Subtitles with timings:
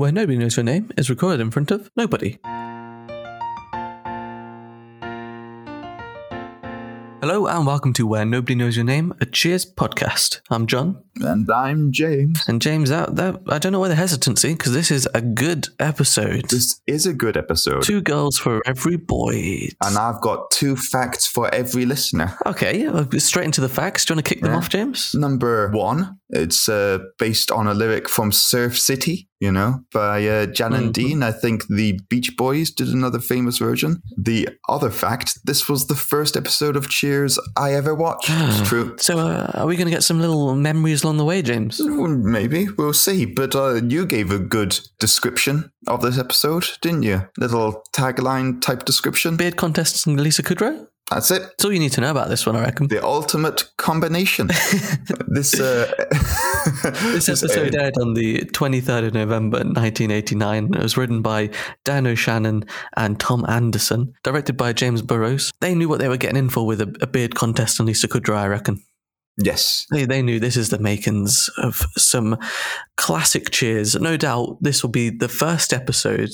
[0.00, 2.38] where nobody knows your name is recorded in front of nobody.
[7.20, 10.40] Hello and welcome to Where Nobody Knows Your Name, a Cheers podcast.
[10.48, 11.02] I'm John.
[11.16, 12.42] And I'm James.
[12.48, 15.68] And James, that, that I don't know why the hesitancy, because this is a good
[15.78, 16.48] episode.
[16.48, 17.82] This is a good episode.
[17.82, 19.68] Two girls for every boy.
[19.84, 22.38] And I've got two facts for every listener.
[22.46, 22.88] Okay,
[23.18, 24.06] straight into the facts.
[24.06, 24.56] Do you want to kick them Yeah.
[24.56, 25.14] off, James?
[25.14, 30.46] Number one, it's uh, based on a lyric from Surf City, you know, by uh,
[30.46, 30.92] Jan and Mhm.
[30.92, 31.22] Dean.
[31.22, 34.02] I think the Beach Boys did another famous version.
[34.16, 38.28] The other fact, this was the first episode of Cheers I ever watched.
[38.30, 38.94] it's true.
[38.98, 41.80] So, uh, are we going to get some little memories along the way, James?
[41.80, 47.22] Maybe we'll see, but uh, you gave a good description of this episode, didn't you?
[47.38, 49.36] Little tagline type description.
[49.36, 50.86] Beard contests and Lisa Kudrow?
[51.10, 51.42] That's it.
[51.42, 52.86] That's all you need to know about this one, I reckon.
[52.86, 54.46] The ultimate combination.
[55.28, 55.92] this uh,
[57.02, 60.74] This episode aired on the 23rd of November 1989.
[60.74, 61.50] It was written by
[61.84, 62.64] Dan O'Shannon
[62.96, 65.50] and Tom Anderson, directed by James Burrows.
[65.60, 68.06] They knew what they were getting in for with a, a beard contest and Lisa
[68.08, 68.82] Kudrow, I reckon.
[69.36, 72.38] yes, They, they knew this is the makings of some
[72.96, 73.94] classic cheers.
[73.96, 76.30] No doubt this will be the first episode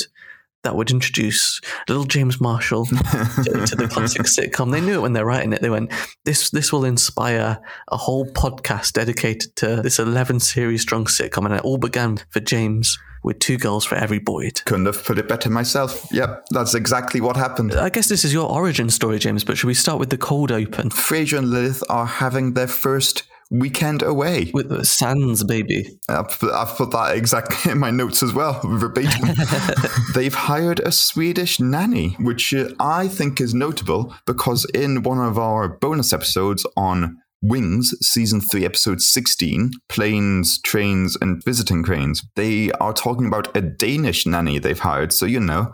[0.66, 4.72] that would introduce little James Marshall to, to the classic sitcom.
[4.72, 5.62] They knew it when they're writing it.
[5.62, 5.92] They went,
[6.24, 11.54] "This this will inspire a whole podcast dedicated to this eleven series strong sitcom." And
[11.54, 14.62] it all began for James with two girls for every Boyd.
[14.66, 16.08] couldn't have put it better myself.
[16.12, 17.74] Yep, that's exactly what happened.
[17.74, 19.44] I guess this is your origin story, James.
[19.44, 23.22] But should we start with the cold open Frasier and Lilith are having their first
[23.50, 24.50] weekend away.
[24.52, 25.98] with the Sands baby?
[26.08, 29.28] I've put, I've put that exactly in my notes as well, verbatim.
[30.14, 35.38] They've hired a Swedish nanny, which uh, I think is notable because in one of
[35.38, 42.70] our bonus episodes on Wings, season 3, episode 16, Planes, Trains, and Visiting Cranes, they
[42.72, 45.12] are talking about a Danish nanny they've hired.
[45.12, 45.72] So, you know,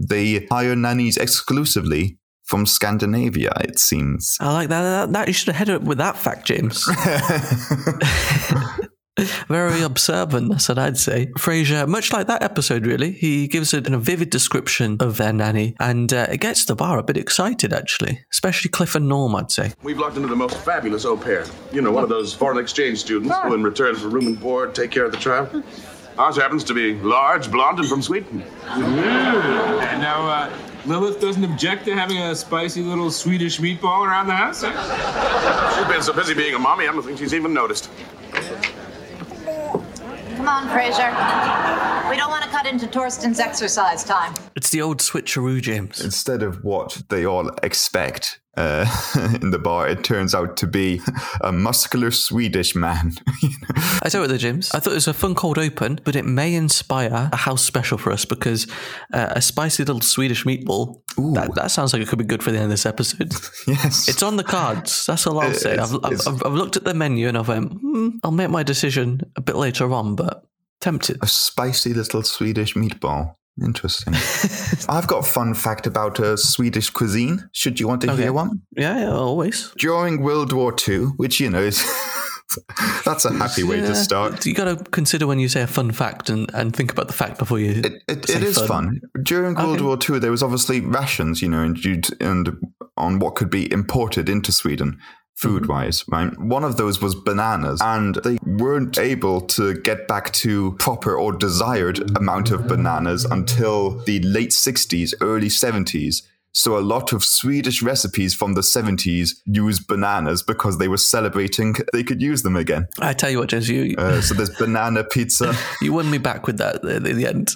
[0.00, 2.18] they hire nannies exclusively
[2.52, 4.36] from Scandinavia, it seems.
[4.38, 4.82] I like that.
[4.82, 6.84] that, that you should have headed up with that fact, James.
[9.48, 11.32] Very observant, that's what I'd say.
[11.38, 15.74] Frasier, much like that episode, really, he gives it a vivid description of their nanny,
[15.80, 18.22] and uh, it gets the bar a bit excited, actually.
[18.30, 19.72] Especially Cliff and Norm, I'd say.
[19.82, 21.46] We've locked into the most fabulous au pair.
[21.72, 24.74] You know, one of those foreign exchange students who, in return for room and board,
[24.74, 25.64] take care of the child.
[26.18, 28.42] Ours happens to be large, blonde, and from Sweden.
[28.66, 30.50] And now, uh,
[30.84, 34.62] Lilith doesn't object to having a spicy little Swedish meatball around the house?
[34.64, 35.76] huh?
[35.76, 37.88] She's been so busy being a mommy, I don't think she's even noticed.
[40.36, 41.10] Come on, Frasier.
[42.10, 44.34] We don't want to cut into Torsten's exercise time.
[44.56, 46.00] It's the old switcheroo, James.
[46.00, 48.86] instead of what they all expect uh,
[49.42, 51.00] in the bar, it turns out to be
[51.40, 53.12] a muscular Swedish man.
[54.02, 56.16] I tell you what, though, James, I thought it was a fun cold open, but
[56.16, 58.66] it may inspire a house special for us because
[59.12, 61.02] uh, a spicy little Swedish meatball,
[61.34, 63.32] that, that sounds like it could be good for the end of this episode.
[63.66, 64.08] yes.
[64.08, 65.06] It's on the cards.
[65.06, 65.78] That's all I'll say.
[65.78, 68.62] I've, I've, I've, I've looked at the menu and I've went, hmm, I'll make my
[68.62, 70.44] decision a bit later on, but
[70.80, 71.18] tempted.
[71.22, 73.36] a spicy little Swedish meatball.
[73.62, 74.14] Interesting.
[74.88, 77.48] I've got a fun fact about uh, Swedish cuisine.
[77.52, 78.22] Should you want to Okay.
[78.22, 78.62] hear one?
[78.76, 79.72] Yeah, yeah, always.
[79.76, 81.82] During World War II, which, you know, is.
[83.06, 83.88] That's a happy way Yeah.
[83.88, 84.44] to start.
[84.44, 87.14] You got to consider when you say a fun fact and, and think about the
[87.14, 87.80] fact before you.
[87.82, 89.00] It, it, it is fun.
[89.22, 89.82] During World Okay.
[89.82, 91.78] War II, there was obviously rations, you know, and,
[92.20, 92.56] and
[92.98, 94.98] on what could be imported into Sweden,
[95.42, 96.38] food wise, right?
[96.38, 101.32] One of those was bananas, and they weren't able to get back to proper or
[101.32, 106.22] desired amount of bananas until the late 60s, early 70s.
[106.54, 111.74] So a lot of Swedish recipes from the 70s used bananas because they were celebrating
[111.94, 112.88] they could use them again.
[113.00, 115.54] I tell you what, James, you Uh, so there's banana pizza.
[115.80, 117.52] you won me back with that at the end.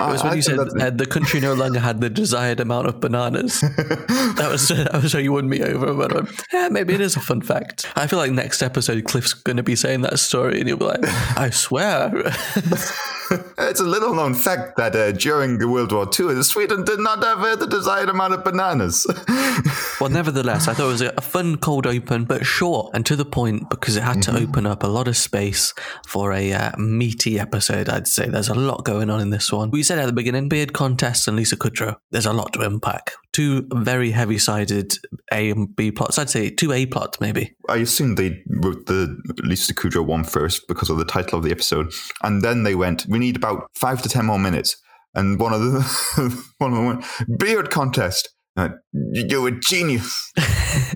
[0.00, 2.86] It was when I you said that- the country no longer had the desired amount
[2.88, 3.60] of bananas.
[3.60, 5.92] that was that was how you won me over.
[5.94, 7.86] But went, yeah, maybe it is a fun fact.
[7.96, 10.84] I feel like next episode Cliff's going to be saying that story, and you'll be
[10.84, 11.00] like,
[11.36, 12.12] I swear.
[13.58, 17.22] It's a little known fact that uh, during the World War II, Sweden did not
[17.22, 19.06] have uh, the desired amount of bananas.
[20.00, 23.24] well, nevertheless, I thought it was a, fun cold open, but short and to the
[23.24, 25.74] point because it had to open up a lot of space
[26.06, 27.88] for a uh, meaty episode.
[27.88, 29.70] I'd say there's a lot going on in this one.
[29.70, 31.96] We said at the beginning, beard contest and Lisa Kudrow.
[32.10, 33.12] There's a lot to unpack.
[33.32, 34.94] Two very heavy-sided
[35.32, 36.18] A and B plots.
[36.18, 37.54] I'd say two A plots, maybe.
[37.68, 41.50] I assume they wrote the Lisa Kudrow one first because of the title of the
[41.50, 41.92] episode,
[42.22, 44.76] and then they went, "We need about five to ten more minutes."
[45.14, 50.32] And one of the one of went, "Beard contest." Uh, you're a genius.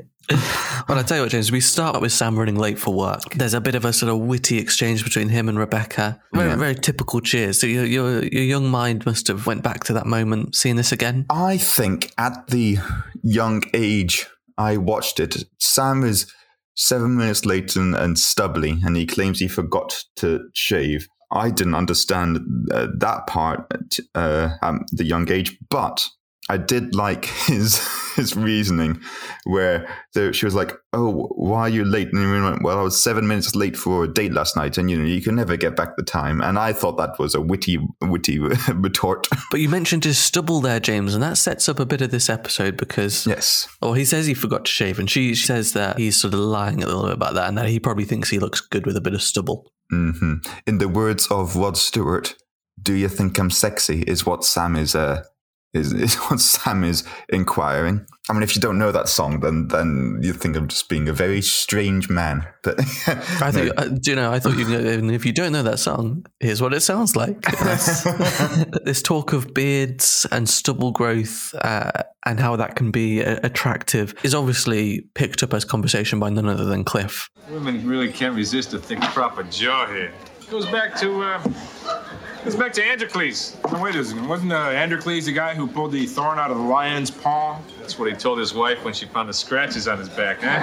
[0.89, 3.35] Well, I tell you what, James, we start with Sam running late for work.
[3.35, 6.21] There's a bit of a sort of witty exchange between him and Rebecca.
[6.35, 6.57] Very, Yeah.
[6.57, 7.61] very typical cheers.
[7.61, 10.91] So your, your your young mind must have went back to that moment, seeing this
[10.93, 11.27] again.
[11.29, 12.79] I think at the
[13.23, 14.27] young age
[14.57, 16.33] I watched it, Sam is
[16.77, 21.07] seven minutes late and, and stubbly, and he claims he forgot to shave.
[21.33, 22.39] I didn't understand
[22.71, 26.07] uh, that part at uh, um, the young age, but
[26.49, 27.81] I did like his
[28.17, 29.01] his reasoning,
[29.45, 29.89] where
[30.33, 33.27] she was like, "Oh, why are you late?" And he went, "Well, I was seven
[33.27, 35.97] minutes late for a date last night, and you know you can never get back
[35.97, 38.39] the time." And I thought that was a witty, witty
[38.75, 39.29] retort.
[39.51, 42.29] But you mentioned his stubble there, James, and that sets up a bit of this
[42.29, 46.17] episode because yes, Well, he says he forgot to shave, and she says that he's
[46.17, 48.61] sort of lying a little bit about that, and that he probably thinks he looks
[48.61, 49.73] good with a bit of stubble.
[49.93, 50.37] Hmm
[50.67, 52.35] In the words of Rod Stewart,
[52.83, 54.95] "Do you think I'm sexy?" is what Sam is.
[54.95, 55.25] Uh,
[55.75, 58.07] is, is what Sam is inquiring.
[58.29, 61.09] I mean, if you don't know that song, then then you think I'm just being
[61.09, 62.47] a very strange man.
[62.63, 64.33] But I think, uh, do you know?
[64.33, 64.73] I thought you.
[64.77, 67.45] And if you don't know that song, here's what it sounds like.
[67.63, 68.05] This,
[68.85, 71.91] this talk of beards and stubble growth uh,
[72.27, 76.49] and how that can be uh, attractive is obviously picked up as conversation by none
[76.49, 77.31] other than Cliff.
[77.49, 80.13] Women really can't resist a thick, proper jaw here.
[80.51, 81.41] Goes back to
[82.45, 83.57] goes back to Androcles.
[83.71, 84.29] No, wait a second.
[84.29, 87.61] Wasn't uh, Androcles the guy who pulled the thorn out of the lion's paw?
[87.79, 90.59] That's what he told his wife when she found the scratches on his back, huh?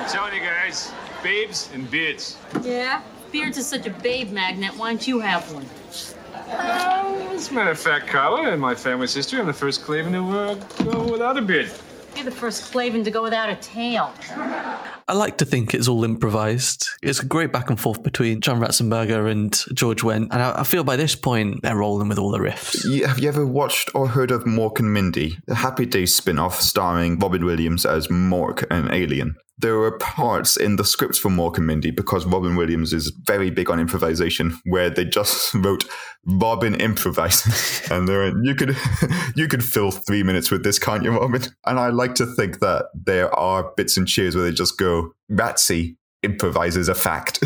[0.00, 2.38] I'm telling you guys, babes and beards.
[2.62, 3.02] Yeah?
[3.30, 4.76] Beards is such a babe magnet.
[4.76, 5.66] Why don't you have one?
[6.34, 10.12] Uh, as a matter of fact, Carla, in my family's history, I'm the first Claven
[10.12, 11.70] to uh, go without a beard.
[12.14, 14.12] You're the first Claven to go without a tail.
[15.08, 16.86] I like to think it's all improvised.
[17.02, 20.64] It's a great back and forth between John Ratzenberger and George Wendt, and I, I
[20.64, 22.84] feel by this point they're rolling with all the riffs.
[22.84, 26.60] You- have you ever watched or heard of Mork and Mindy, the Happy Days spin-off
[26.60, 29.34] starring Robin Williams as Mork, an alien?
[29.62, 33.48] There were parts in the scripts for Mork and Mindy because Robin Williams is very
[33.48, 35.84] big on improvisation, where they just wrote
[36.26, 38.76] Robin improvises, and there are, you could
[39.36, 41.42] you could fill three minutes with this, can't you, Robin?
[41.64, 45.12] And I like to think that there are bits and cheers where they just go
[45.30, 47.42] Ratsy improvises a fact.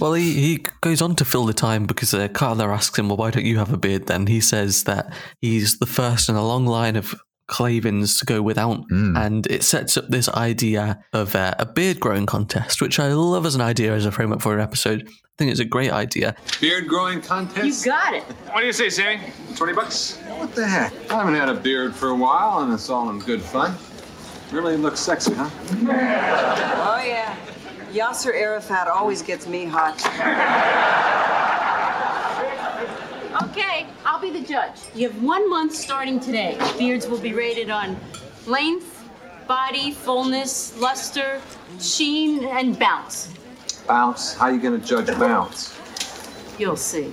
[0.00, 3.16] Well, he, he goes on to fill the time because uh, Carla asks him, Well,
[3.16, 4.26] why don't you have a beard then?
[4.26, 7.14] He says that he's the first in a long line of
[7.48, 8.84] Clavens to go without.
[8.90, 13.44] And it sets up this idea of uh, a beard growing contest, which I love
[13.46, 15.06] as an idea as a framework for an episode.
[15.08, 16.34] I think it's a great idea.
[16.60, 17.84] Beard growing contest?
[17.86, 18.22] You got it.
[18.22, 19.20] What do you say, Sammy?
[19.56, 20.18] 20 bucks?
[20.38, 20.92] What the heck?
[21.10, 23.74] I haven't had a beard for a while, and it's all in good fun.
[24.50, 25.48] Really looks sexy, huh?
[25.70, 27.36] Oh, yeah.
[27.92, 29.98] Yasser Arafat always gets me hot.
[34.22, 34.76] Okay, I'll be the judge.
[34.94, 36.56] You have one month starting today.
[36.78, 37.98] Beards will be rated on
[38.46, 39.04] length,
[39.48, 41.40] body, fullness, luster,
[41.80, 43.32] sheen, and bounce.
[43.86, 44.34] Bounce.
[44.34, 45.76] How are you gonna judge bounce?
[46.58, 47.10] You'll see.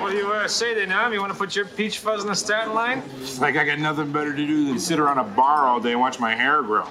[0.00, 1.12] What do you uh, say there, Nam?
[1.12, 3.02] You want to put your peach fuzz in the starting line?
[3.38, 6.00] Like I got nothing better to do than sit around a bar all day and
[6.00, 6.88] watch my hair grow.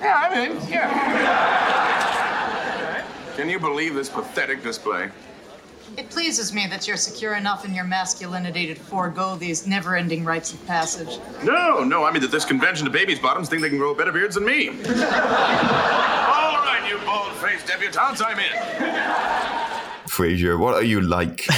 [0.00, 0.68] Yeah, I'm in.
[0.68, 0.88] Yeah.
[3.36, 5.10] Can you believe this pathetic display?
[5.98, 10.24] It pleases me that you're secure enough in your masculinity to forego these never ending
[10.24, 11.18] rites of passage.
[11.42, 14.12] No, no, I mean that this convention of babies' bottoms think they can grow better
[14.12, 14.68] beards than me.
[14.68, 14.74] All
[16.62, 18.52] right, you bald-faced debutantes, I'm in.
[20.08, 21.44] Frasier, what are you like?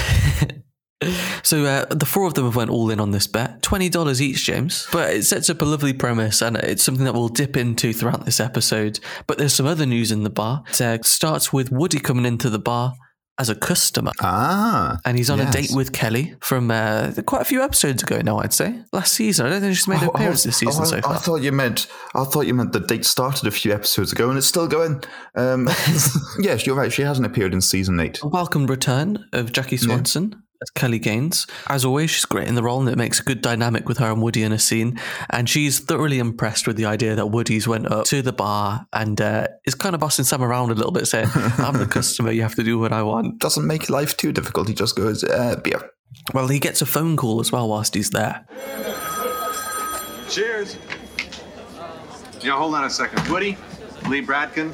[1.42, 4.20] So uh, the four of them have went all in on this bet, twenty dollars
[4.20, 4.86] each, James.
[4.92, 8.26] But it sets up a lovely premise, and it's something that we'll dip into throughout
[8.26, 9.00] this episode.
[9.26, 10.62] But there's some other news in the bar.
[10.68, 12.92] It uh, starts with Woody coming into the bar
[13.40, 17.44] as a customer, Ah, and he's on a date with Kelly from uh, quite a
[17.46, 18.38] few episodes ago now.
[18.38, 19.46] I'd say last season.
[19.46, 21.14] I don't think she's made an Oh, appearance this season oh, so far.
[21.14, 24.28] I thought you meant I thought you meant the date started a few episodes ago
[24.28, 25.02] and it's still going.
[25.34, 25.68] Um,
[26.38, 26.92] yes, you're right.
[26.92, 28.20] She hasn't appeared in season eight.
[28.22, 30.42] A welcome return of Jackie Swanson.
[30.62, 31.46] As Kelly Gaines.
[31.68, 34.10] As always, she's great in the role and it makes a good dynamic with her
[34.10, 35.00] and Woody in a scene.
[35.30, 39.18] And she's thoroughly impressed with the idea that Woody's went up to the bar and
[39.20, 42.42] uh, is kind of bossing Sam around a little bit, saying, I'm the customer, you
[42.42, 43.38] have to do what I want.
[43.38, 44.68] Doesn't make life too difficult.
[44.68, 45.90] He just goes uh, beer.
[46.34, 48.44] Well, he gets a phone call as well whilst he's there.
[50.28, 50.76] Cheers.
[52.42, 53.26] Yeah, hold on a second.
[53.28, 53.56] Woody,
[54.08, 54.72] Lee Bradkin.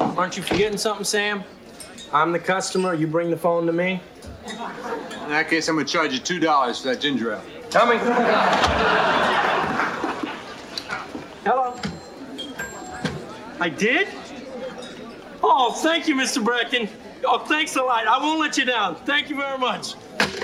[0.00, 1.44] Aren't you forgetting something, Sam?
[2.12, 2.94] I'm the customer.
[2.94, 4.00] You bring the phone to me.
[5.24, 7.42] In that case, I'm gonna charge you two dollars for that ginger ale.
[7.70, 7.98] Coming.
[11.44, 11.74] Hello.
[13.58, 14.08] I did?
[15.42, 16.44] Oh, thank you, Mr.
[16.44, 16.88] Brecken.
[17.24, 18.06] Oh, thanks a lot.
[18.06, 18.96] I won't let you down.
[18.96, 19.94] Thank you very much.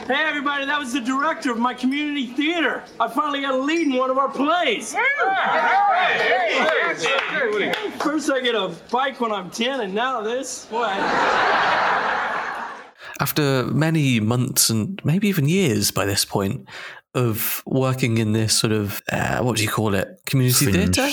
[0.06, 2.82] Hey, everybody, that was the director of my community theater.
[2.98, 4.94] I finally got a lead in one of our plays.
[7.98, 10.66] First, I get a bike when I'm 10, and now this.
[10.70, 10.96] What?
[13.20, 16.68] After many months and maybe even years by this point
[17.14, 20.08] of working in this sort of, uh, what do you call it?
[20.26, 21.08] Community theatre?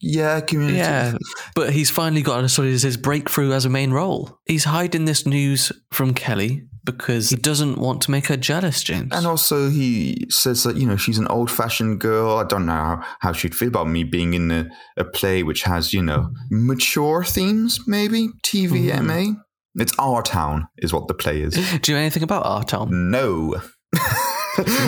[0.00, 0.78] Yeah, community.
[0.78, 1.14] Yeah,
[1.54, 4.38] but he's finally got a sort of his breakthrough as a main role.
[4.46, 9.10] He's hiding this news from Kelly because he doesn't want to make her jealous, James.
[9.12, 12.36] And also, he says that, you know, she's an old fashioned girl.
[12.36, 15.62] I don't know how, how she'd feel about me being in a, a play which
[15.62, 18.28] has, you know, mature themes, maybe?
[18.42, 19.36] TVMA?
[19.76, 21.54] It's Our Town, is what the play is.
[21.80, 23.10] Do you know anything about our town?
[23.10, 23.60] No.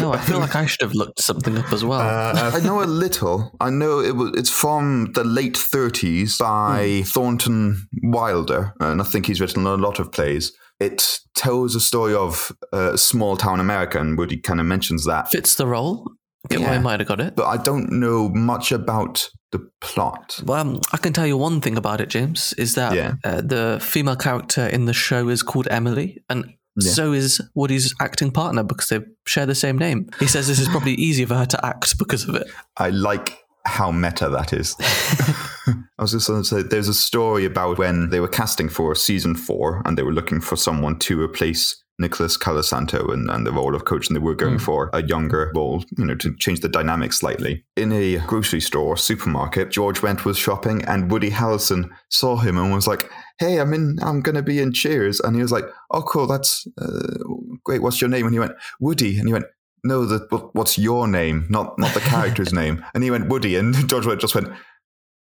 [0.00, 2.00] No, I feel like I should have looked something up as well.
[2.00, 3.52] Uh, I know a little.
[3.60, 4.32] I know it was.
[4.34, 9.98] It's from the late 30s by Thornton Wilder, and I think he's written a lot
[9.98, 10.52] of plays.
[10.80, 15.30] It tells a story of uh, small town America, and Woody kind of mentions that.
[15.30, 16.06] Fits the role.
[16.50, 16.80] Why I Yeah.
[16.80, 17.36] might have got it.
[17.36, 20.40] But I don't know much about the plot.
[20.44, 23.14] Well, um, I can tell you one thing about it, James, is that Yeah.
[23.24, 26.92] uh, the female character in the show is called Emily, and Yeah.
[26.92, 30.08] so is Woody's acting partner because they share the same name.
[30.18, 32.48] He says this is probably easier for her to act because of it.
[32.76, 34.74] I like how meta that is.
[35.98, 38.94] I was just going to say, there's a story about when they were casting for
[38.96, 43.52] season four and they were looking for someone to replace Nicholas Colasanto and, and the
[43.52, 46.60] role of coach, and they were going for a younger role, you know, to change
[46.60, 47.64] the dynamic slightly.
[47.76, 52.72] In a grocery store, supermarket, George Wendt was shopping, and Woody Harrelson saw him and
[52.72, 53.98] was like, "Hey, I'm in.
[54.02, 56.26] I'm going to be in Cheers," and he was like, "Oh, cool.
[56.26, 57.18] That's uh,
[57.64, 57.82] great.
[57.82, 59.46] What's your name?" And he went, "Woody," and he went.
[59.84, 60.20] No, the,
[60.52, 61.46] what's your name?
[61.50, 62.84] Not not the character's name.
[62.94, 64.48] And he went Woody, and George Wendt just went,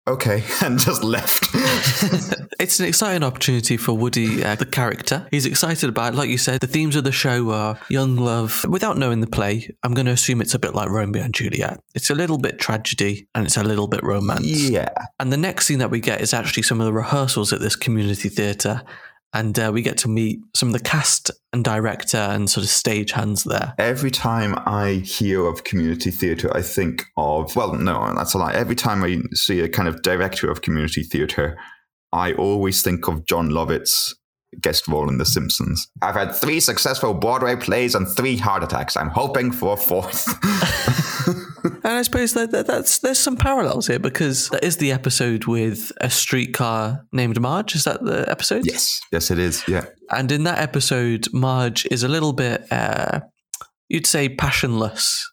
[0.06, 1.46] okay, and just left.
[2.58, 5.28] It's an exciting opportunity for Woody, uh, the character.
[5.30, 6.16] He's excited about it.
[6.16, 8.64] Like you said, the themes of the show are young love.
[8.66, 11.78] Without knowing the play, I'm going to assume it's a bit like Romeo and Juliet.
[11.94, 14.46] It's a little bit tragedy and it's a little bit romance.
[14.46, 14.88] yeah.
[15.20, 17.76] And the next scene that we get is actually some of the rehearsals at this
[17.76, 18.82] community theatre.
[19.36, 22.70] And uh, we get to meet some of the cast and director and sort of
[22.70, 23.74] stage hands there.
[23.78, 28.54] Every time I hear of community theatre, I think of, well, no, that's a lie.
[28.54, 31.58] Every time I see a kind of director of community theatre,
[32.14, 34.14] I always think of Jon Lovitz's
[34.60, 35.88] guest role in The Simpsons.
[36.02, 38.96] I've had three successful Broadway plays and three heart attacks.
[38.96, 40.26] I'm hoping for a fourth.
[41.86, 45.44] And I suppose that, that that's there's some parallels here because that is the episode
[45.46, 47.75] with a streetcar named Marge.
[47.75, 48.66] Is that the episode?
[48.66, 49.00] yes.
[49.12, 49.66] Yes, it is.
[49.68, 49.86] Yeah.
[50.10, 53.20] And in that episode, Marge is a little bit, uh,
[53.88, 55.28] you'd say, passionless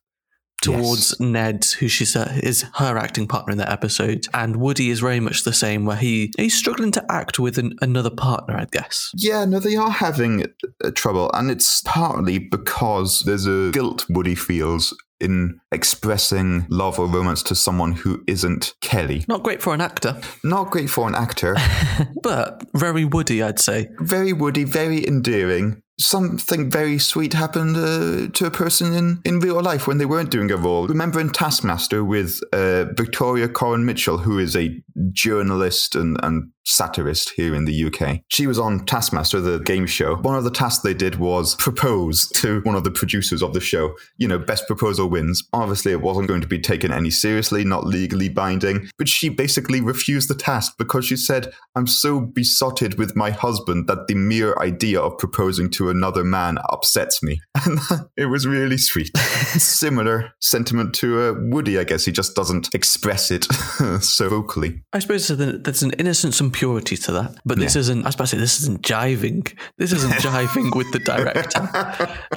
[0.63, 4.25] towards Ned, who she uh, is her acting partner in that episode.
[4.33, 7.75] And Woody is very much the same, where he he's struggling to act with an,
[7.81, 9.11] another partner, I guess.
[9.15, 10.45] Yeah, no, they are having
[10.83, 17.07] uh, trouble, and it's partly because there's a guilt Woody feels in expressing love or
[17.07, 19.23] romance to someone who isn't Kelly.
[19.27, 21.55] Not great for an actor, Not great for an actor.
[22.23, 23.87] but very Woody, I'd say.
[23.99, 25.81] very Woody, very endearing.
[25.99, 30.31] Something very sweet happened uh, to a person in, in real life when they weren't
[30.31, 30.87] doing a role.
[30.87, 34.81] Remember in Taskmaster with uh, Victoria Coren Mitchell, who is a
[35.11, 38.21] journalist and, and satirist here in the UK.
[38.29, 40.15] She was on Taskmaster, the game show.
[40.15, 43.59] One of the tasks they did was propose to one of the producers of the
[43.59, 43.95] show.
[44.17, 45.43] You know, best proposal wins.
[45.53, 49.81] Obviously, it wasn't going to be taken any seriously, not legally binding, but she basically
[49.81, 54.55] refused the task because she said, I'm so besotted with my husband that the mere
[54.59, 57.41] idea of proposing to another man upsets me.
[57.65, 57.79] And
[58.17, 59.15] it was really sweet.
[59.17, 62.03] Similar sentiment to uh, Woody, I guess.
[62.05, 63.45] He just doesn't express it
[64.01, 64.83] so vocally.
[64.91, 67.81] I suppose there's an- innocence and purity to that, but this Yeah.
[67.81, 68.03] isn't.
[68.03, 69.51] I was about to say this isn't jiving.
[69.77, 71.61] This isn't jiving with the director,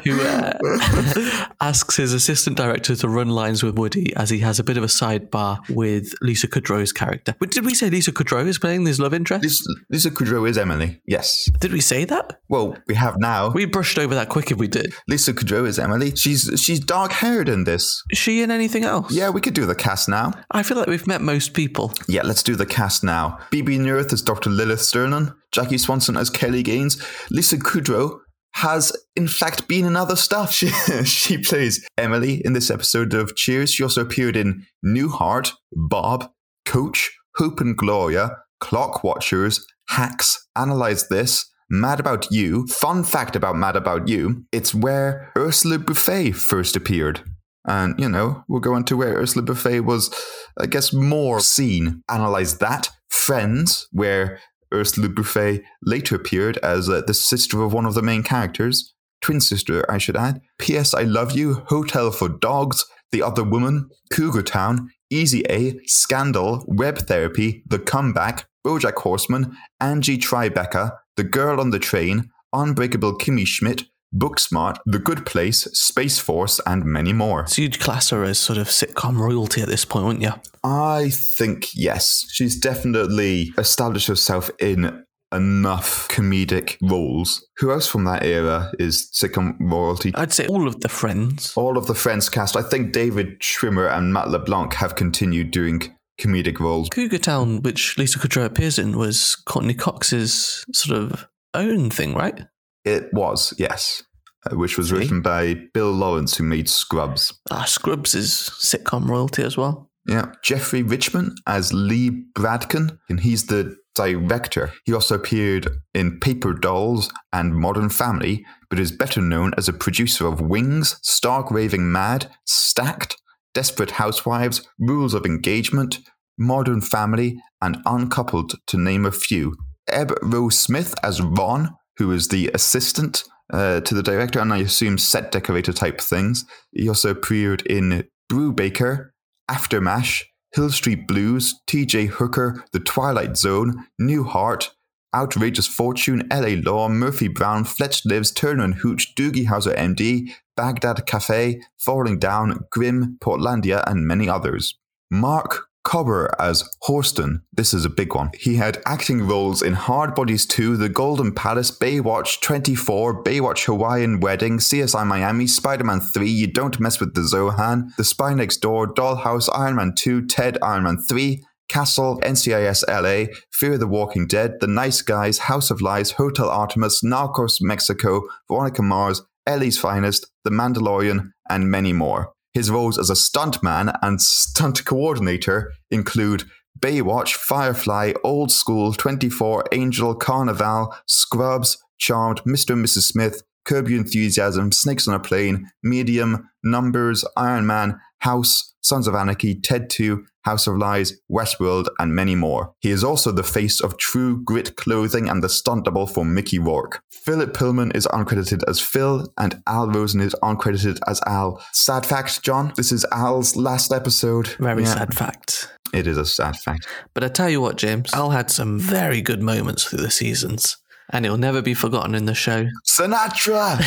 [0.05, 4.65] who uh, asks his assistant director to run lines with Woody as he has a
[4.65, 7.35] bit of a sidebar with Lisa Kudrow's character.
[7.39, 9.43] But did we say Lisa Kudrow is playing this love interest?
[9.45, 11.01] Lisa, Lisa Kudrow is Emily.
[11.07, 11.49] Yes.
[11.61, 12.41] Did we say that?
[12.49, 13.51] Well, we have now.
[13.51, 14.95] We brushed over that quick if we did.
[15.09, 16.15] Lisa Kudrow is Emily.
[16.17, 18.03] She's she's dark haired in this.
[18.11, 19.13] Is she in anything else?
[19.13, 20.33] Yeah, we could do the cast now.
[20.51, 21.93] I feel like we've met most people.
[22.09, 23.39] Yeah, let's do the cast now.
[23.51, 24.51] Bebe Neuwirth as Dr.
[24.51, 28.21] Lilith Sternin, Jackie Swanson as Kelly Gaines, Lisa Kudrow
[28.55, 30.53] has in fact been in other stuff.
[30.55, 30.69] She,
[31.05, 33.73] she plays Emily in this episode of Cheers.
[33.73, 36.31] She also appeared in Newhart, Bob,
[36.65, 42.67] Coach, Hope and Gloria, Clock Watchers, Hacks, Analyze This, Mad About You.
[42.67, 47.23] Fun fact about Mad About You, it's where Ursula Buffay first appeared.
[47.69, 50.15] And, you know, we'll go into where Ursula Buffay was,
[50.59, 52.03] I guess, more seen.
[52.09, 52.91] Analyze that.
[53.27, 54.39] Friends, where
[54.73, 58.95] Ursula Buffay later appeared as uh, the sister of one of the main characters.
[59.21, 60.95] twin sister, I should add, P.S.
[60.95, 66.99] I Love You, Hotel for Dogs, The Other Woman, Cougar Town, Easy A, Scandal, Web
[66.99, 73.87] Therapy, The Comeback, Bojack Horseman, Angie Tribeca, The Girl on the Train, Unbreakable Kimmy Schmidt,
[74.17, 77.47] Booksmart, The Good Place, Space Force, and many more.
[77.47, 80.33] So you'd class her as sort of sitcom royalty at this point, wouldn't you?
[80.65, 82.27] I think yes.
[82.31, 85.05] She's definitely established herself in
[85.35, 87.47] enough comedic roles.
[87.59, 90.13] Who else from that era is sitcom royalty?
[90.15, 91.53] I'd say all of the friends.
[91.57, 92.57] All of the Friends cast.
[92.57, 96.89] I think David Schwimmer and Matt LeBlanc have continued doing comedic roles.
[96.89, 102.47] Cougar Town, which Lisa Kudrow appears in, was Courteney Cox's sort of own thing, right?
[102.87, 104.05] It was, yes.
[104.49, 107.37] Uh, which was written by Bill Lawrence, who made Scrubs.
[107.51, 109.91] Ah, Scrubs is sitcom royalty as well.
[110.07, 110.33] Yeah.
[110.45, 114.73] Jeffrey Richman as Lee Bradkin, and he's the director.
[114.85, 119.73] He also appeared in Paper Dolls and Modern Family, but is better known as a
[119.73, 123.17] producer of Wings, Stark Raving Mad, Stacked,
[123.53, 125.99] Desperate Housewives, Rules of Engagement,
[126.39, 129.57] Modern Family, and Uncoupled, to name a few.
[129.89, 134.59] Eb Rose Smith as Ron, who is the assistant uh, to the director, and I
[134.59, 136.45] assume set decorator type things.
[136.73, 139.15] He also appeared in Brew Baker,
[139.51, 140.25] Aftermash,
[140.55, 144.71] Hill Street Blues, TJ Hooker, The Twilight Zone, Newhart,
[145.15, 151.07] Outrageous Fortune, LA Law, Murphy Brown, Fletch Lives, Turner and Hooch, Doogie Howser MD, Baghdad
[151.07, 154.79] Cafe, Falling Down, Grimm, Portlandia, and many others.
[155.11, 157.43] Mark Cobber as Horston.
[157.53, 158.33] This is a big one.
[158.35, 164.19] He had acting roles in Hard Bodies 2, The Golden Palace, Baywatch 24, Baywatch Hawaiian
[164.19, 168.57] Wedding, CSI Miami, Spider Man 3, You Don't Mess with the Zohan, The Spy Next
[168.57, 174.27] Door, Dollhouse, Iron Man 2, Ted, Iron Man 3, Castle, NCIS LA, Fear the Walking
[174.27, 180.27] Dead, The Nice Guys, House of Lies, Hotel Artemis, Narcos Mexico, Veronica Mars, Ellie's Finest,
[180.43, 182.33] The Mandalorian, and many more.
[182.57, 186.45] His roles as a stuntman and stunt coordinator include
[186.81, 192.71] Baywatch, Firefly, Old School, 24, Angel, Carnival, Scrubs, Charmed, Mr.
[192.71, 193.03] and Mrs.
[193.03, 199.15] Smith, Curb Your Enthusiasm, Snakes on a Plane, Medium, Numbers, Iron Man, House, Sons of
[199.15, 202.73] Anarchy, Ted 2, House of Lies, Westworld, and many more.
[202.79, 206.59] He is also the face of True Grit Clothing and the stunt double for Mickey
[206.59, 207.01] Rourke.
[207.11, 211.61] Philip Perlman is uncredited as Phil, and Al Rosen is uncredited as Al.
[211.73, 214.49] Sad fact, John, this is Al's last episode.
[214.61, 215.73] Very Yeah, sad fact.
[215.93, 216.87] It is a sad fact.
[217.13, 220.77] But I tell you what, James, Al had some very good moments through the seasons,
[221.11, 222.67] and it'll never be forgotten in the show.
[222.89, 223.79] Sinatra!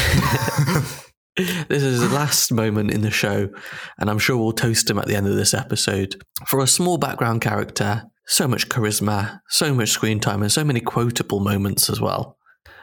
[1.39, 3.49] This is the last moment in the show,
[3.97, 6.21] and I'm sure we'll toast him at the end of this episode.
[6.47, 10.81] For a small background character, so much charisma, so much screen time, and so many
[10.81, 12.37] quotable moments as well.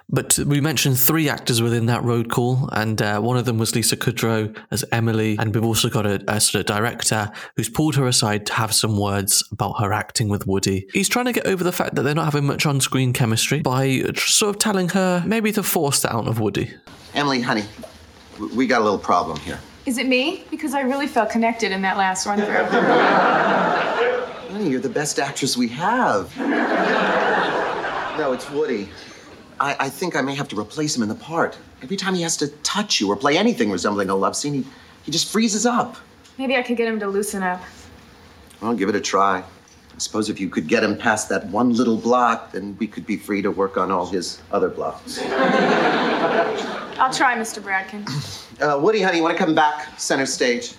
[0.08, 3.74] But we mentioned three actors within that road call, and uh, one of them was
[3.74, 7.96] Lisa Kudrow as Emily, and we've also got a, a sort of director who's pulled
[7.96, 10.86] her aside to have some words about her acting with Woody.
[10.94, 14.02] He's trying to get over the fact that they're not having much on-screen chemistry by
[14.14, 16.72] sort of telling her maybe to force that out of Woody.
[17.12, 17.64] Emily, honey,
[18.38, 19.58] we got a little problem here.
[19.86, 20.44] Is it me?
[20.50, 22.64] Because I really felt connected in that last run through.
[24.52, 26.36] Honey, you're the best actress we have.
[28.18, 28.88] No, it's Woody.
[29.60, 31.56] I, I think I may have to replace him in the part.
[31.82, 34.64] Every time he has to touch you or play anything resembling a love scene, he,
[35.04, 35.96] he just freezes up.
[36.38, 37.62] Maybe I could get him to loosen up.
[38.60, 39.44] Well, give it a try.
[39.96, 43.06] I suppose if you could get him past that one little block, then we could
[43.06, 45.18] be free to work on all his other blocks.
[46.98, 47.62] I'll try, Mr.
[47.62, 48.06] Bradkin.
[48.56, 50.72] Uh, Woody, honey, you want to come back center stage?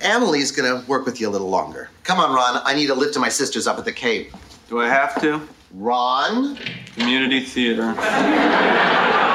[0.00, 1.90] Emily's gonna work with you a little longer.
[2.04, 2.62] Come on, Ron.
[2.64, 4.32] I need a lift to my sisters up at the Cape.
[4.70, 5.46] Do I have to?
[5.74, 6.56] Ron?
[6.96, 7.94] Community theater.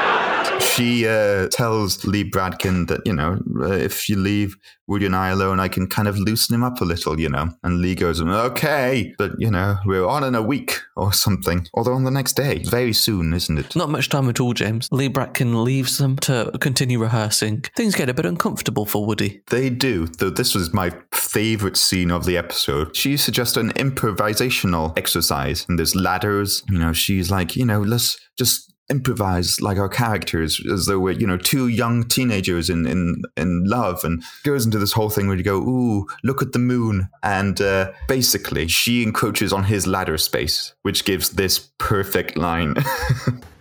[0.78, 5.30] She uh, tells Lee Bradkin that, you know, uh, if you leave Woody and I
[5.30, 7.48] alone, I can kind of loosen him up a little, you know.
[7.62, 11.66] And Lee goes, okay, but, you know, we're on in a week or something.
[11.74, 12.62] Although on the next day.
[12.62, 13.74] Very soon, isn't it?
[13.74, 14.88] Not much time at all, James.
[14.92, 17.62] Lee Bradkin leaves them to continue rehearsing.
[17.74, 19.42] Things get a bit uncomfortable for Woody.
[19.48, 22.96] They do, though this was my favorite scene of the episode.
[22.96, 26.62] She suggests an improvisational exercise, and there's ladders.
[26.70, 31.12] You know, she's like, you know, let's just improvise like our characters as though we're
[31.12, 35.28] you know two young teenagers in in in love and goes into this whole thing
[35.28, 39.86] where you go ooh look at the moon and uh, basically she encroaches on his
[39.86, 42.74] ladder space which gives this perfect line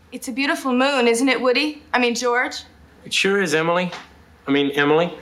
[0.10, 1.84] It's a beautiful moon, isn't it, Woody?
[1.94, 2.64] I mean, George?
[3.04, 3.92] It sure is, Emily.
[4.48, 5.14] I mean, Emily.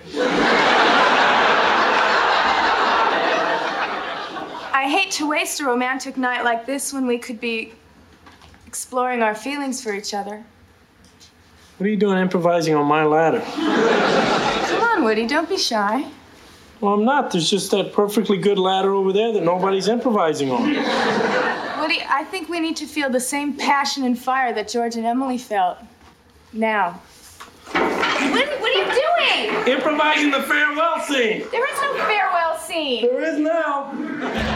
[4.72, 7.74] I hate to waste a romantic night like this when we could be
[8.76, 10.44] exploring our feelings for each other.
[11.78, 13.40] What are you doing improvising on my ladder?
[13.40, 16.06] Come on, Woody, don't be shy.
[16.82, 17.32] Well, I'm not.
[17.32, 20.64] There's just that perfectly good ladder over there that nobody's improvising on.
[21.80, 25.06] Woody, I think we need to feel the same passion and fire that George and
[25.06, 25.78] Emily felt.
[26.52, 27.00] Now.
[27.72, 29.78] What, what are you doing?
[29.78, 31.46] Improvising the farewell scene.
[31.50, 33.04] There is no farewell scene.
[33.04, 34.55] There is now.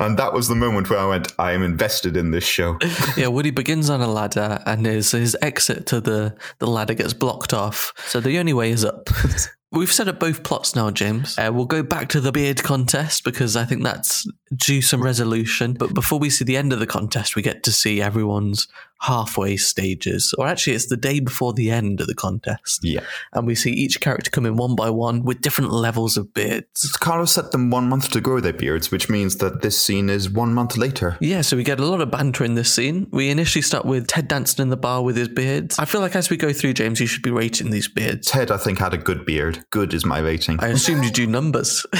[0.00, 2.78] And that was the moment where I went, I am invested in this show.
[3.16, 7.12] yeah, Woody begins on a ladder and his, his exit to the, the ladder gets
[7.12, 7.92] blocked off.
[8.06, 9.08] So the only way is up.
[9.70, 11.38] We've set up both plots now, James.
[11.38, 15.74] Uh, we'll go back to the beard contest because I think that's due some resolution.
[15.74, 18.68] But before we see the end of the contest, we get to see everyone's
[19.00, 20.34] halfway stages.
[20.38, 22.80] Or actually, it's the day before the end of the contest.
[22.82, 23.00] Yeah.
[23.32, 26.96] And we see each character come in one by one with different levels of beards.
[26.96, 30.28] Carlos set them one month to grow their beards, which means that this scene is
[30.28, 31.16] one month later.
[31.20, 33.06] Yeah, so we get a lot of banter in this scene.
[33.12, 35.74] We initially start with Ted dancing in the bar with his beard.
[35.78, 38.28] I feel like as we go through, James, you should be rating these beards.
[38.28, 39.64] Ted, I think, had a good beard.
[39.70, 40.58] Good is my rating.
[40.60, 41.86] I assumed you do numbers.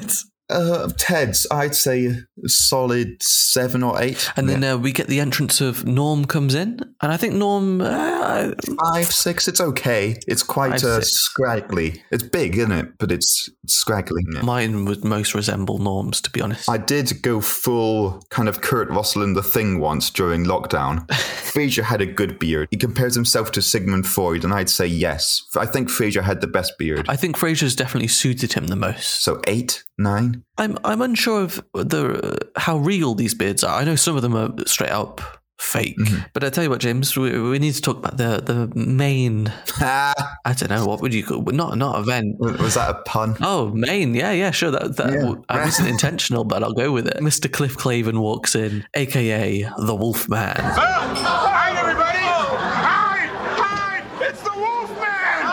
[0.50, 2.14] Uh, Ted's, I'd say
[2.46, 4.30] solid seven or eight.
[4.36, 7.80] And then uh, we get the entrance of Norm comes in, and I think Norm
[7.80, 8.52] uh,
[8.92, 9.48] five six.
[9.48, 10.16] It's okay.
[10.26, 12.02] It's quite Five, uh, scraggly.
[12.10, 12.98] It's big, isn't it?
[12.98, 14.22] But it's scraggly.
[14.42, 16.68] mine would most resemble Norm's, to be honest.
[16.68, 21.06] I did go full kind of Kurt Russell in the thing once during lockdown.
[21.50, 22.68] Frasier had a good beard.
[22.70, 25.42] He compares himself to Sigmund Freud, and I'd say yes.
[25.56, 27.06] I think Frasier had the best beard.
[27.08, 29.22] I think Frasier's definitely suited him the most.
[29.22, 30.39] So eight, nine.
[30.58, 33.80] I'm I'm unsure of the how real these beards are.
[33.80, 35.20] I know some of them are straight up
[35.58, 36.20] fake, mm-hmm.
[36.32, 39.52] but I tell you what, James, we, we need to talk about the the main.
[39.80, 40.14] I
[40.56, 42.36] don't know what would you call not not event.
[42.38, 43.36] Was that a pun?
[43.40, 44.70] Oh, main, yeah, yeah, sure.
[44.70, 45.34] That that Yeah.
[45.48, 47.18] I wasn't intentional, but I'll go with it.
[47.18, 47.52] Mr.
[47.52, 50.56] Cliff Claven walks in, aka the Wolfman.
[50.56, 52.18] Hide, everybody!
[52.18, 53.30] Hide!
[53.60, 54.04] Hide!
[54.28, 55.46] It's the Wolfman!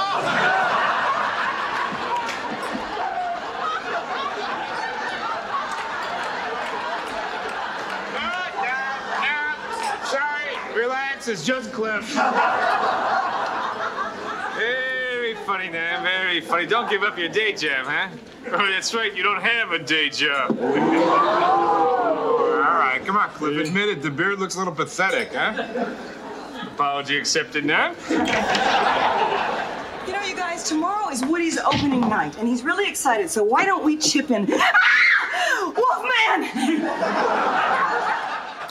[10.08, 10.56] Sorry,
[11.29, 12.05] It's just Cliff.
[14.55, 16.01] Very funny, man.
[16.01, 16.65] Very funny.
[16.65, 18.07] Don't give up your day job, huh?
[18.53, 19.13] Oh, that's right.
[19.13, 20.57] You don't have a day job.
[20.57, 20.67] All
[22.63, 23.67] right, come on, Cliff.
[23.67, 24.01] Admit it.
[24.01, 25.95] The beard looks a little pathetic, huh?
[26.73, 27.93] Apology accepted now.
[28.09, 28.17] You
[30.13, 33.83] know, you guys, tomorrow is Woody's opening night, and he's really excited, so why don't
[33.83, 34.47] we chip in?
[35.29, 35.73] Ah!
[35.75, 36.43] Wolfman!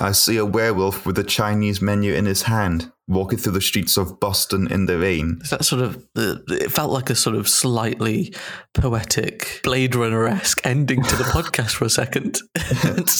[0.06, 3.96] I see a werewolf with a Chinese menu in his hand, walking through the streets
[3.96, 5.40] of Boston in the rain.
[5.42, 6.44] Is that sort of the?
[6.48, 8.32] It felt like a sort of slightly
[8.72, 12.38] poetic Blade Runner esque ending to the podcast for a second.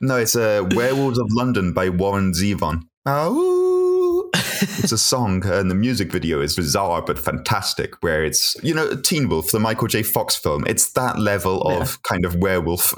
[0.00, 2.80] No, it's uh, Werewolves of London by Warren Zevon.
[3.06, 3.63] Oh,
[4.78, 8.02] it's a song, and the music video is bizarre but fantastic.
[8.02, 10.02] Where it's you know Teen Wolf, the Michael J.
[10.02, 10.64] Fox film.
[10.66, 12.92] It's that level of kind of werewolf,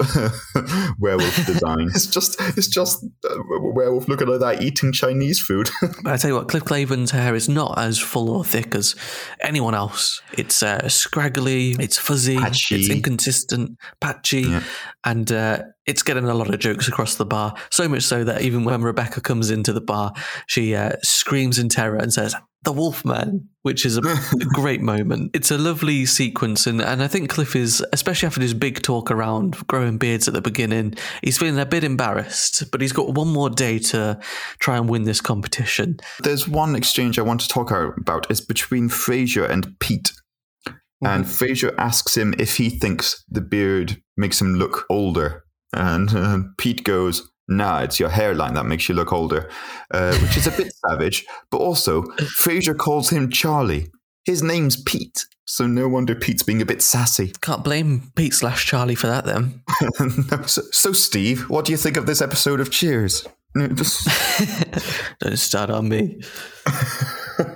[0.99, 1.89] werewolf design.
[1.93, 3.35] It's just, it's just uh,
[3.73, 5.69] werewolf looking like that eating Chinese food.
[6.03, 8.95] But I tell you what, Cliff Claven's hair is not as full or thick as
[9.41, 10.21] anyone else.
[10.33, 12.75] It's uh, scraggly, it's fuzzy, Patchy.
[12.75, 14.45] it's inconsistent, patchy,
[15.03, 17.55] and uh, it's getting a lot of jokes across the bar.
[17.71, 20.13] So much so that even when Rebecca comes into the bar,
[20.47, 25.31] she uh, screams in terror and says, the Wolfman, which is a, a great moment.
[25.33, 29.09] It's a lovely sequence, and, and I think Cliff is, especially after his big talk
[29.09, 33.29] around growing beards at the beginning, he's feeling a bit embarrassed, but he's got one
[33.29, 34.19] more day to
[34.59, 35.97] try and win this competition.
[36.19, 38.29] There's one exchange I want to talk about.
[38.29, 40.11] It's between Frasier and Pete.
[41.01, 45.45] And Frasier asks him if he thinks the beard makes him look older.
[45.73, 49.49] And uh, Pete goes, Nah, it's your hairline that makes you look older,
[49.91, 51.25] uh, which is a bit savage.
[51.49, 52.03] But also,
[52.37, 53.89] Frasier calls him Charlie.
[54.25, 57.31] His name's Pete, so no wonder Pete's being a bit sassy.
[57.39, 59.61] Can't blame Pete slash Charlie for that then.
[60.31, 63.25] No, so, so, Steve, what do you think of this episode of Cheers?
[63.55, 63.77] Don't
[65.37, 66.19] start on me.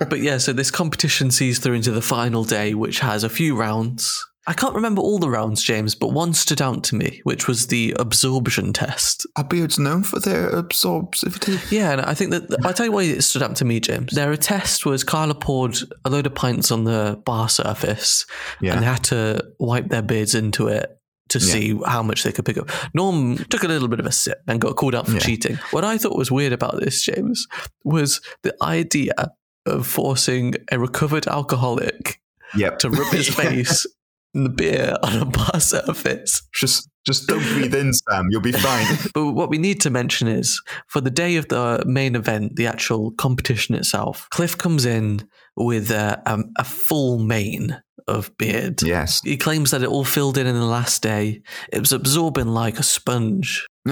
[0.08, 3.54] but yeah, so this competition sees through into the final day, which has a few
[3.54, 4.24] rounds.
[4.46, 7.68] I can't remember all the rounds, James, but one stood out to me, which was
[7.68, 9.24] the absorption test.
[9.36, 11.70] Are beards known for their absorptivity?
[11.70, 14.12] Yeah, and I think that I'll tell you why it stood out to me, James.
[14.12, 18.26] Their test was Carla poured a load of pints on the bar surface
[18.60, 18.72] Yeah.
[18.74, 20.90] and they had to wipe their beards into it
[21.28, 21.52] to Yeah.
[21.52, 22.68] see how much they could pick up.
[22.94, 25.18] Norm took a little bit of a sip and got called out for Yeah.
[25.20, 25.58] cheating.
[25.70, 27.46] What I thought was weird about this, James,
[27.84, 29.12] was the idea
[29.66, 32.20] of forcing a recovered alcoholic
[32.56, 32.80] Yep.
[32.80, 33.86] to rub his face
[34.34, 36.42] the beer on a bar surface.
[36.54, 38.28] Just Just don't breathe in, Sam.
[38.30, 38.86] You'll be fine.
[39.14, 42.66] But what we need to mention is for the day of the main event, the
[42.66, 48.82] actual competition itself, Cliff comes in with a, a, a full mane of beard.
[48.82, 49.20] Yes.
[49.22, 51.42] He claims that it all filled in in the last day.
[51.72, 53.66] It was absorbing like a sponge.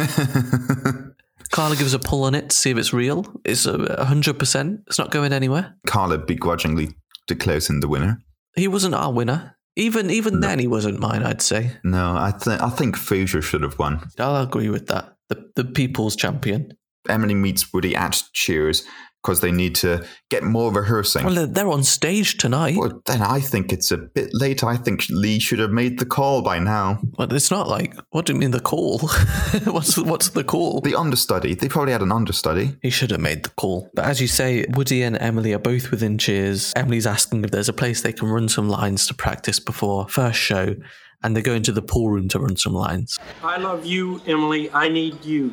[1.53, 3.26] Carla gives a pull on it to see if it's real.
[3.44, 4.83] It's a 100%.
[4.87, 5.76] It's not going anywhere.
[5.87, 6.90] Carla begrudgingly
[7.26, 8.22] declares him the winner.
[8.55, 9.57] He wasn't our winner.
[9.77, 11.23] Even even then, he wasn't mine.
[11.23, 11.73] I'd say.
[11.85, 14.09] No, I think I think Frasier should have won.
[14.19, 15.15] I'll agree with that.
[15.29, 16.73] The the people's champion.
[17.09, 18.85] Emily meets Woody at Cheers
[19.23, 21.25] because they need to get more rehearsing.
[21.25, 22.77] Well, they're- they're on stage tonight.
[22.77, 24.65] Well, then I think it's a bit late.
[24.65, 27.01] I think Lee should have made the call by now.
[27.19, 27.95] But it's not like.
[28.11, 28.99] What do you mean the call?
[29.65, 30.81] what's what's the call?
[30.81, 31.55] The understudy.
[31.55, 32.77] They probably had an understudy.
[32.83, 33.91] He should have made the call.
[33.95, 36.73] But as you say, Woody and Emily are both within cheers.
[36.75, 40.39] Emily's asking if there's a place they can run some lines to practice before first
[40.39, 40.75] show,
[41.23, 43.19] and they go into the pool room to run some lines.
[43.45, 44.71] I love you, Emily.
[44.73, 45.53] I need you.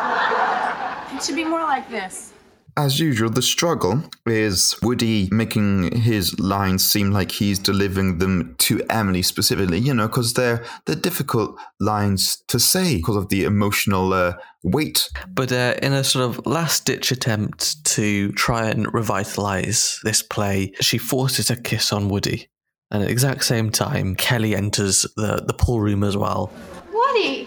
[1.20, 2.32] It should be more like this.
[2.78, 8.82] As usual, the struggle is Woody making his lines seem like he's delivering them to
[8.88, 14.14] Emily specifically, you know, because they're, they're difficult lines to say because of the emotional
[14.14, 15.10] uh, weight.
[15.28, 20.72] But uh, in a sort of last ditch attempt to try and revitalize this play,
[20.80, 22.48] she forces a kiss on Woody.
[22.90, 26.50] And at the exact same time, Kelly enters the, the pool room as well.
[26.90, 27.46] Woody!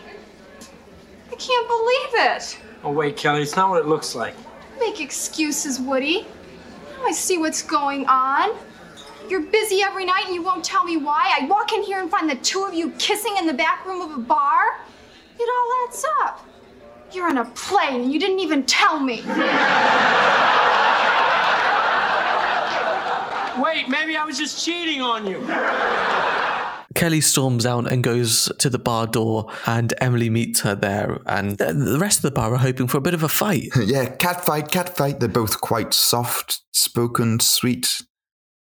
[1.31, 2.59] I can't believe it!
[2.85, 4.35] Oh, wait, Kelly, it's not what it looks like.
[4.77, 6.27] Make excuses, Woody.
[6.97, 8.57] Now I see what's going on.
[9.29, 11.33] You're busy every night and you won't tell me why.
[11.39, 14.01] I walk in here and find the two of you kissing in the back room
[14.01, 14.81] of a bar.
[15.39, 16.45] It all adds up.
[17.13, 19.21] You're in a play and you didn't even tell me.
[23.63, 25.39] Wait, maybe I was just cheating on you.
[26.95, 31.21] Kelly storms out and goes to the bar door, and Emily meets her there.
[31.25, 33.69] And the- rest of the bar are hoping for a bit of a fight.
[33.85, 35.19] yeah, cat fight, cat fight.
[35.19, 38.01] They're both quite soft spoken, sweet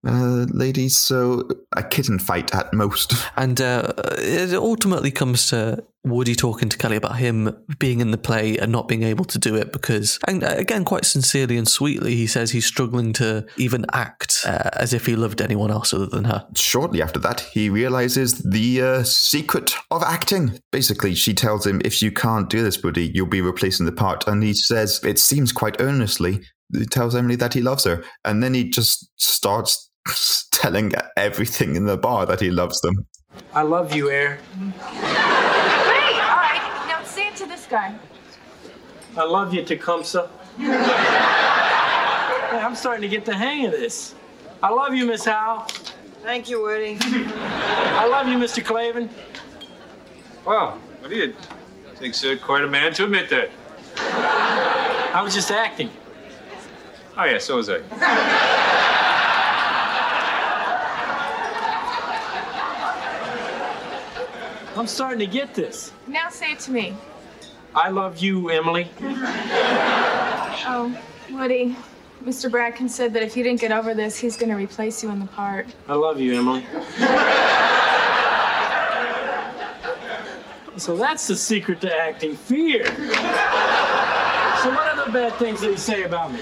[0.07, 3.15] uh, ladies, so a kitten fight at most.
[3.37, 8.19] And uh, it ultimately comes to Woody talking to Kelly about him being in the
[8.19, 11.69] play and not being able to do it because, and uh, again, quite sincerely and
[11.69, 15.95] sweetly, he says he's struggling to even act uh, as if he loved anyone else
[15.95, 16.45] other than her.
[16.57, 20.59] Shortly after that, he realizes the uh, secret of acting.
[20.73, 24.27] Basically, she tells him, if you can't do this, Woody, you'll be replacing the part.
[24.27, 26.41] And he says, it seems quite earnestly,
[26.73, 28.03] he tells Emily that he loves her.
[28.25, 29.91] And then he just starts
[30.53, 33.07] telling everything in the bar that he loves them.
[33.53, 34.39] I love you, Air.
[34.59, 34.73] Great!
[34.79, 37.95] All right, now say it to this guy.
[39.17, 40.29] I love you, Tecumseh.
[40.59, 40.67] Hey,
[42.59, 44.15] I'm starting to get the hang of this.
[44.63, 45.67] I love you, Miss Howe.
[46.23, 46.99] Thank you, Woody.
[47.01, 48.63] I love you, Mr.
[48.63, 49.09] Claven.
[50.45, 51.35] Well, what do you?
[51.97, 53.51] Takes uh, quite a man to admit that.
[53.97, 55.91] I was just acting.
[57.17, 57.81] Oh yeah, so was I.
[64.77, 65.93] I'm starting to get this.
[66.07, 66.95] Now say it to me.
[67.75, 68.89] I love you, Emily.
[70.65, 70.97] Oh,
[71.31, 71.77] Woody.
[72.25, 72.49] Mr.
[72.49, 75.19] Bracken said that if you didn't get over this, he's going to replace you in
[75.19, 75.67] the part.
[75.89, 76.63] I love you, Emily.
[80.77, 82.87] so that's the secret to acting fear.
[82.87, 82.93] So,
[84.71, 86.39] what are the bad things that you say about me?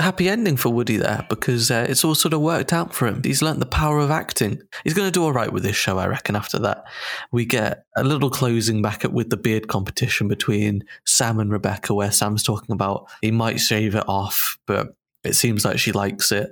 [0.00, 3.20] Happy ending for Woody there because uh, it's all sort of worked out for him.
[3.22, 4.62] He's learnt the power of acting.
[4.82, 6.36] He's going to do all right with this show, I reckon.
[6.36, 6.84] After that,
[7.32, 11.92] we get a little closing back at, with the beard competition between Sam and Rebecca,
[11.92, 16.32] where Sam's talking about he might shave it off, but it seems like she likes
[16.32, 16.50] it.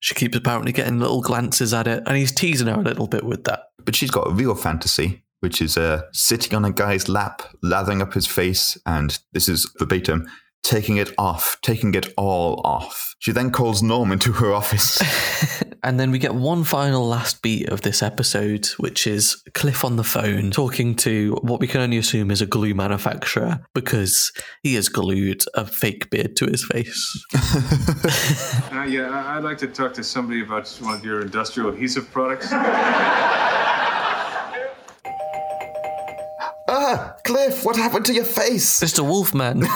[0.00, 3.24] She keeps apparently getting little glances at it, and he's teasing her a little bit
[3.24, 3.64] with that.
[3.84, 8.02] But she's got a real fantasy, which is uh, sitting on a guy's lap, lathering
[8.02, 10.28] up his face, and this is verbatim,
[10.62, 13.14] taking it off, taking it all off.
[13.20, 15.00] She then calls Norm into her office.
[15.84, 19.94] And then we get one final last beat of this episode, which is Cliff on
[19.94, 24.32] the phone talking to what we can only assume is a glue manufacturer because
[24.64, 27.24] he has glued a fake beard to his face.
[28.72, 32.10] Uh, yeah, I- I'd like to talk to somebody about one of your industrial adhesive
[32.10, 32.48] products.
[36.68, 38.80] ah, Cliff, what happened to your face?
[38.80, 39.00] Mr.
[39.06, 39.60] Wolfman,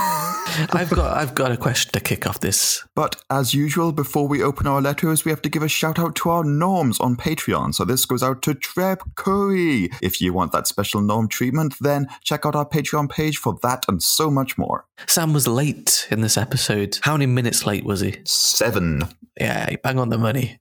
[0.73, 2.85] I've got I've got a question to kick off this.
[2.95, 6.15] But as usual, before we open our letters, we have to give a shout out
[6.17, 7.75] to our norms on Patreon.
[7.75, 9.91] So this goes out to Treb Curry.
[10.03, 13.85] If you want that special norm treatment, then check out our Patreon page for that
[13.89, 14.85] and so much more.
[15.07, 16.99] Sam was late in this episode.
[17.03, 18.17] How many minutes late was he?
[18.25, 19.05] Seven.
[19.41, 20.59] Yeah, bang on the money.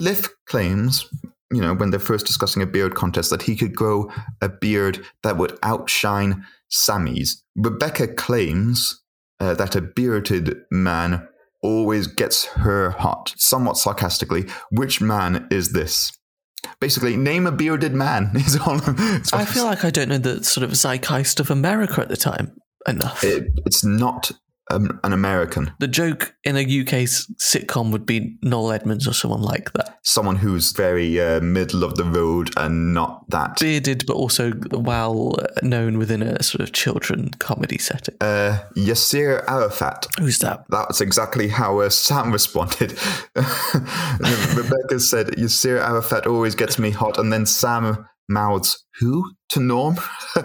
[0.00, 1.08] Liv claims
[1.52, 5.04] you know, when they're first discussing a beard contest, that he could grow a beard
[5.22, 7.44] that would outshine Sammy's.
[7.56, 9.02] Rebecca claims
[9.38, 11.28] uh, that a bearded man
[11.62, 14.46] always gets her hot, somewhat sarcastically.
[14.70, 16.12] Which man is this?
[16.80, 18.80] Basically, name a bearded man is all.
[19.32, 22.56] I feel like I don't know the sort of zeitgeist of America at the time
[22.86, 23.22] enough.
[23.22, 24.32] it, it's not
[24.70, 27.06] um, an American, the joke in a UK
[27.40, 29.98] sitcom would be Noel Edmonds or someone like that.
[30.02, 33.58] someone who's very uh, middle of the road and not that.
[33.60, 38.14] Bearded, but also well known within a sort of children comedy setting.
[38.20, 40.06] Uh, Yasser Arafat.
[40.18, 40.64] Who's that?
[40.68, 42.92] That's exactly how uh, Sam responded.
[43.36, 47.18] Rebecca said, Yasser Arafat always gets me hot.
[47.18, 49.32] And then Sam mouths, Who?
[49.50, 49.96] To Norm?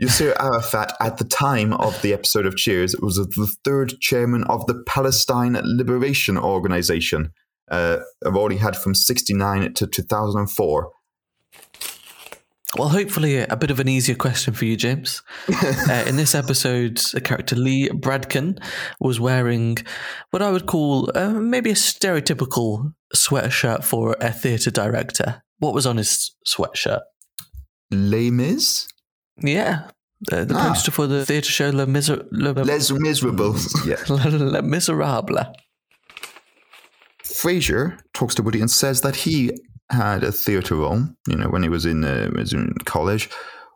[0.00, 4.66] Yasser Arafat, at the time of the episode of Cheers, was the third chairman of
[4.66, 7.32] the Palestine Liberation Organization.
[7.70, 10.90] Uh, I've already had from 69 to 2004.
[12.78, 15.22] Well, hopefully, a bit of an easier question for you, James.
[15.62, 18.62] uh, in this episode, the character Lee Bradkin
[19.00, 19.78] was wearing
[20.30, 25.42] what I would call uh, maybe a stereotypical sweatshirt for a theatre director.
[25.58, 27.00] What was on his sweatshirt?
[27.90, 28.86] Les Mis?
[29.42, 29.88] Yeah.
[30.30, 30.68] Uh, the Ah.
[30.68, 33.86] poster for the theatre show Le, Miser- Le, Les Miserables.
[33.86, 33.96] yeah.
[34.08, 35.38] Le Miserable.
[37.24, 39.52] Frasier talks to Woody and says that he
[39.90, 43.28] had a theatre role, you know, when he was in, uh, was in college.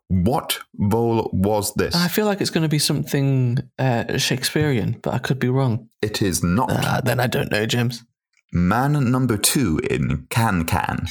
[0.09, 1.95] What role was this?
[1.95, 5.89] I feel like it's going to be something uh, Shakespearean, but I could be wrong.
[6.03, 6.71] It is not.
[6.71, 8.05] Uh, then I don't know, James.
[8.53, 11.07] Man number two in Can Can.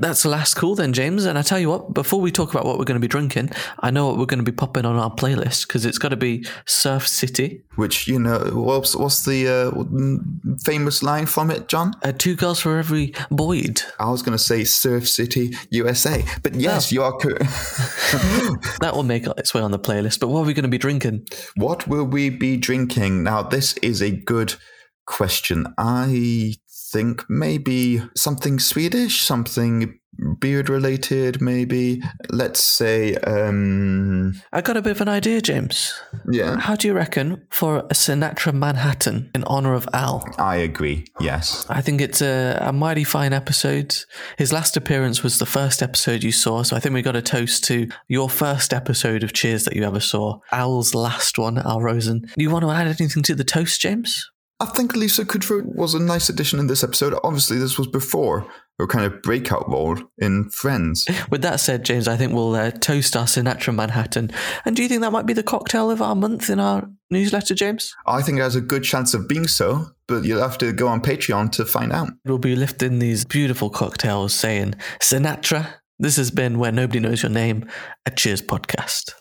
[0.00, 1.26] That's the last call then, James.
[1.26, 3.50] And I tell you what, before we talk about what we're going to be drinking,
[3.80, 6.16] I know what we're going to be popping on our playlist because it's got to
[6.16, 7.62] be Surf City.
[7.76, 11.92] Which, you know, what's, what's the uh, famous line from it, John?
[12.02, 13.82] Uh, two girls for every Boyd.
[13.98, 16.24] I was going to say Surf City, USA.
[16.42, 17.44] But yes, you are correct.
[18.80, 20.20] That will make its way on the playlist.
[20.20, 21.26] But what are we going to be drinking?
[21.56, 23.22] what will we be drinking?
[23.22, 24.54] Now, this is a good
[25.06, 25.66] question.
[25.76, 26.54] I
[26.92, 30.00] think maybe something Swedish, something
[30.38, 32.02] beard related, maybe.
[32.28, 35.94] Let's say, um, I got a bit of an idea, James.
[36.30, 40.24] yeah, How do you reckon for a Sinatra Manhattan in honor of Al?
[40.38, 41.06] I agree.
[41.20, 41.64] Yes.
[41.68, 43.96] I think it's a, a mighty fine episode.
[44.36, 47.22] His last appearance was the first episode you saw, so I think we got a
[47.22, 50.40] toast to your first episode of Cheers that you ever saw.
[50.52, 52.20] Al's last one, Al Rosen.
[52.36, 54.30] Do you want to add anything to the toast, James?
[54.60, 57.18] I think Lisa Kudrow was a nice addition in this episode.
[57.24, 58.46] Obviously, this was before
[58.78, 61.08] her kind of breakout role in Friends.
[61.30, 64.30] With that said, James, I think we'll uh, toast our Sinatra Manhattan.
[64.66, 67.54] And do you think that might be the cocktail of our month in our newsletter,
[67.54, 67.96] James?
[68.06, 70.88] I think it has a good chance of being so, but you'll have to go
[70.88, 72.10] on Patreon to find out.
[72.26, 75.68] We'll be lifting these beautiful cocktails saying, Sinatra,
[75.98, 77.66] this has been Where Nobody Knows Your Name,
[78.04, 79.12] a Cheers podcast.